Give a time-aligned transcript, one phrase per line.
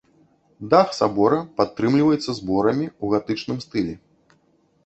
[0.71, 3.93] Дах сабора падтрымліваецца зборамі ў гатычным стылі.